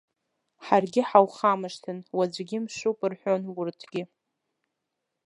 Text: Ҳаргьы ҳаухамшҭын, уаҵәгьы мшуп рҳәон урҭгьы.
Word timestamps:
Ҳаргьы 0.65 1.01
ҳаухамшҭын, 1.09 1.99
уаҵәгьы 2.17 2.57
мшуп 2.63 2.99
рҳәон 3.11 3.41
урҭгьы. 3.59 4.03